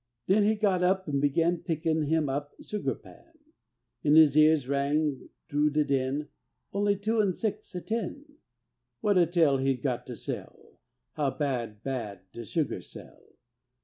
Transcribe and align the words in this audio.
Then 0.25 0.45
he 0.45 0.55
got 0.55 0.81
up 0.81 1.07
an' 1.07 1.19
began 1.19 1.57
Pickin' 1.59 2.11
up 2.27 2.53
him 2.57 2.63
sugar 2.63 2.95
pan: 2.95 3.33
In 4.03 4.15
his 4.15 4.35
ears 4.35 4.67
rang 4.67 5.29
t'rough 5.47 5.71
de 5.73 5.83
din 5.85 6.27
"Only 6.73 6.95
two 6.95 7.21
an' 7.21 7.33
six 7.33 7.75
a 7.75 7.81
tin'." 7.81 8.25
What 9.01 9.19
a 9.19 9.27
tale 9.27 9.57
he'd 9.57 9.83
got 9.83 10.07
to 10.07 10.15
tell, 10.15 10.79
How 11.13 11.29
bad, 11.29 11.83
bad 11.83 12.21
de 12.31 12.43
sugar 12.43 12.81
sell! 12.81 13.21